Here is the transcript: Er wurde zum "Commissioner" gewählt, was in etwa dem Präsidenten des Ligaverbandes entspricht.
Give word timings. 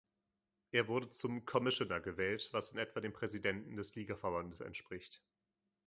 Er 0.71 0.87
wurde 0.87 1.09
zum 1.09 1.45
"Commissioner" 1.45 1.99
gewählt, 2.01 2.49
was 2.53 2.71
in 2.71 2.79
etwa 2.79 3.01
dem 3.01 3.13
Präsidenten 3.13 3.75
des 3.75 3.93
Ligaverbandes 3.93 4.59
entspricht. 4.61 5.21